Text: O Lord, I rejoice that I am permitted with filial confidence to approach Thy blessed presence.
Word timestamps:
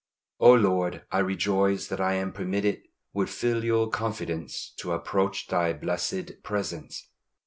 O 0.39 0.51
Lord, 0.51 1.05
I 1.11 1.19
rejoice 1.19 1.85
that 1.85 2.01
I 2.01 2.15
am 2.15 2.33
permitted 2.33 2.81
with 3.13 3.29
filial 3.29 3.87
confidence 3.87 4.73
to 4.77 4.93
approach 4.93 5.45
Thy 5.45 5.73
blessed 5.73 6.41
presence. 6.41 7.07